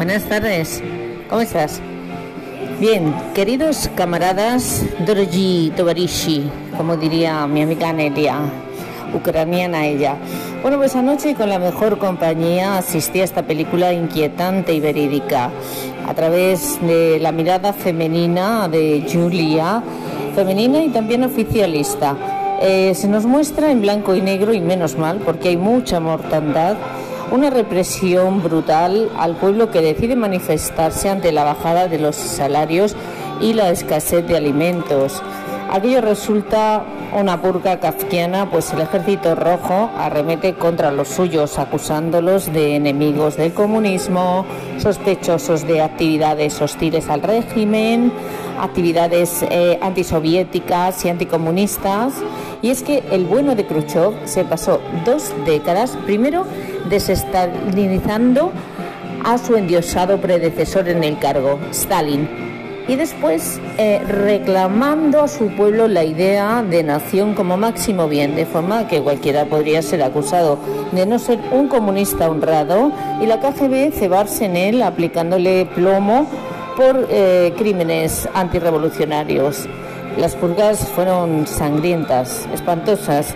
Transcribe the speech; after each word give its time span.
buenas 0.00 0.24
tardes. 0.24 0.82
¿Cómo 1.28 1.42
estás? 1.42 1.78
Bien, 2.80 3.14
queridos 3.34 3.90
camaradas, 3.94 4.82
Dorji 5.04 5.74
Tovarishi, 5.76 6.50
como 6.74 6.96
diría 6.96 7.46
mi 7.46 7.60
amiga 7.60 7.92
Nelia, 7.92 8.38
ucraniana 9.12 9.84
ella. 9.84 10.16
Bueno, 10.62 10.78
pues 10.78 10.96
anoche 10.96 11.34
con 11.34 11.50
la 11.50 11.58
mejor 11.58 11.98
compañía 11.98 12.78
asistí 12.78 13.20
a 13.20 13.24
esta 13.24 13.42
película 13.42 13.92
inquietante 13.92 14.72
y 14.72 14.80
verídica 14.80 15.50
a 16.08 16.14
través 16.14 16.80
de 16.80 17.18
la 17.20 17.30
mirada 17.30 17.74
femenina 17.74 18.68
de 18.68 19.06
Julia, 19.06 19.82
femenina 20.34 20.82
y 20.82 20.88
también 20.88 21.24
oficialista. 21.24 22.16
Eh, 22.62 22.94
se 22.94 23.06
nos 23.06 23.26
muestra 23.26 23.70
en 23.70 23.82
blanco 23.82 24.14
y 24.14 24.22
negro 24.22 24.54
y 24.54 24.62
menos 24.62 24.96
mal 24.96 25.18
porque 25.18 25.50
hay 25.50 25.58
mucha 25.58 26.00
mortandad 26.00 26.78
una 27.30 27.50
represión 27.50 28.42
brutal 28.42 29.10
al 29.18 29.36
pueblo 29.36 29.70
que 29.70 29.80
decide 29.80 30.16
manifestarse 30.16 31.08
ante 31.08 31.32
la 31.32 31.44
bajada 31.44 31.88
de 31.88 31.98
los 31.98 32.16
salarios 32.16 32.96
y 33.40 33.52
la 33.52 33.70
escasez 33.70 34.26
de 34.26 34.36
alimentos. 34.36 35.22
Aquello 35.70 36.00
resulta 36.00 36.84
una 37.12 37.40
purga 37.40 37.78
kafkiana, 37.78 38.50
pues 38.50 38.72
el 38.72 38.80
ejército 38.80 39.36
rojo 39.36 39.90
arremete 39.96 40.54
contra 40.54 40.90
los 40.90 41.06
suyos, 41.08 41.58
acusándolos 41.58 42.52
de 42.52 42.74
enemigos 42.74 43.36
del 43.36 43.52
comunismo, 43.52 44.44
sospechosos 44.78 45.66
de 45.68 45.80
actividades 45.80 46.60
hostiles 46.60 47.08
al 47.08 47.22
régimen, 47.22 48.12
actividades 48.60 49.44
eh, 49.48 49.78
antisoviéticas 49.80 51.04
y 51.04 51.08
anticomunistas. 51.08 52.14
Y 52.62 52.70
es 52.70 52.82
que 52.82 53.02
el 53.10 53.24
bueno 53.24 53.54
de 53.54 53.66
Khrushchev 53.66 54.12
se 54.24 54.44
pasó 54.44 54.80
dos 55.04 55.32
décadas, 55.46 55.96
primero 56.04 56.44
desestalinizando 56.88 58.52
a 59.24 59.38
su 59.38 59.56
endiosado 59.56 60.20
predecesor 60.20 60.88
en 60.88 61.04
el 61.04 61.18
cargo, 61.18 61.58
Stalin, 61.70 62.28
y 62.88 62.96
después 62.96 63.60
eh, 63.78 64.00
reclamando 64.04 65.22
a 65.22 65.28
su 65.28 65.48
pueblo 65.54 65.86
la 65.86 66.04
idea 66.04 66.62
de 66.62 66.82
nación 66.82 67.34
como 67.34 67.56
máximo 67.56 68.08
bien, 68.08 68.34
de 68.34 68.46
forma 68.46 68.88
que 68.88 69.00
cualquiera 69.00 69.44
podría 69.44 69.80
ser 69.80 70.02
acusado 70.02 70.58
de 70.90 71.06
no 71.06 71.18
ser 71.18 71.38
un 71.52 71.68
comunista 71.68 72.28
honrado 72.28 72.92
y 73.20 73.26
la 73.26 73.38
KGB 73.38 73.92
cebarse 73.92 74.46
en 74.46 74.56
él 74.56 74.82
aplicándole 74.82 75.66
plomo 75.66 76.26
por 76.76 77.06
eh, 77.10 77.52
crímenes 77.56 78.28
antirrevolucionarios. 78.34 79.68
Las 80.16 80.34
purgas 80.34 80.88
fueron 80.88 81.46
sangrientas, 81.46 82.46
espantosas, 82.52 83.34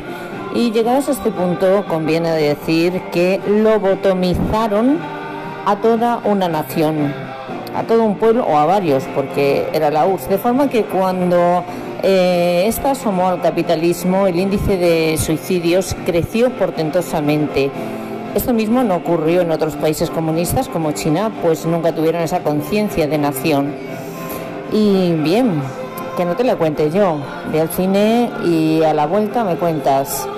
y 0.54 0.70
llegados 0.70 1.08
a 1.08 1.12
este 1.12 1.30
punto 1.30 1.84
conviene 1.88 2.30
decir 2.32 3.00
que 3.10 3.40
lobotomizaron 3.46 4.98
a 5.66 5.76
toda 5.76 6.20
una 6.24 6.48
nación, 6.48 7.12
a 7.74 7.82
todo 7.84 8.04
un 8.04 8.16
pueblo 8.16 8.44
o 8.44 8.56
a 8.56 8.64
varios, 8.64 9.02
porque 9.14 9.66
era 9.72 9.90
la 9.90 10.06
URSS. 10.06 10.28
De 10.28 10.38
forma 10.38 10.68
que 10.68 10.84
cuando 10.84 11.64
eh, 12.02 12.64
esta 12.66 12.92
asomó 12.92 13.28
al 13.28 13.40
capitalismo, 13.40 14.26
el 14.26 14.38
índice 14.38 14.76
de 14.76 15.16
suicidios 15.18 15.96
creció 16.04 16.50
portentosamente. 16.50 17.70
Esto 18.34 18.52
mismo 18.52 18.82
no 18.82 18.96
ocurrió 18.96 19.40
en 19.40 19.50
otros 19.50 19.74
países 19.76 20.10
comunistas 20.10 20.68
como 20.68 20.92
China, 20.92 21.32
pues 21.42 21.66
nunca 21.66 21.92
tuvieron 21.92 22.22
esa 22.22 22.40
conciencia 22.40 23.06
de 23.06 23.18
nación. 23.18 23.72
Y 24.72 25.12
bien, 25.22 25.62
que 26.16 26.24
no 26.24 26.36
te 26.36 26.44
la 26.44 26.56
cuente 26.56 26.90
yo. 26.90 27.18
Ve 27.52 27.60
al 27.60 27.70
cine 27.70 28.30
y 28.44 28.82
a 28.82 28.94
la 28.94 29.06
vuelta 29.06 29.44
me 29.44 29.56
cuentas. 29.56 30.28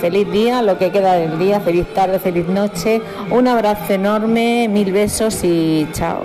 Feliz 0.00 0.30
día, 0.30 0.62
lo 0.62 0.76
que 0.78 0.90
queda 0.90 1.14
del 1.14 1.38
día, 1.38 1.60
feliz 1.60 1.86
tarde, 1.94 2.18
feliz 2.18 2.46
noche. 2.46 3.00
Un 3.30 3.48
abrazo 3.48 3.92
enorme, 3.92 4.68
mil 4.68 4.92
besos 4.92 5.42
y 5.44 5.88
chao. 5.92 6.20